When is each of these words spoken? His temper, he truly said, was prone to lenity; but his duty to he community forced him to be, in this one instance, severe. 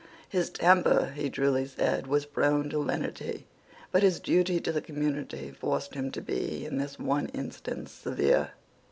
His 0.27 0.49
temper, 0.49 1.11
he 1.15 1.29
truly 1.29 1.67
said, 1.67 2.07
was 2.07 2.25
prone 2.25 2.71
to 2.71 2.79
lenity; 2.79 3.45
but 3.91 4.01
his 4.01 4.19
duty 4.19 4.59
to 4.59 4.71
he 4.73 4.81
community 4.81 5.51
forced 5.51 5.93
him 5.93 6.09
to 6.13 6.21
be, 6.21 6.65
in 6.65 6.79
this 6.79 6.97
one 6.97 7.27
instance, 7.35 7.91
severe. 7.91 8.49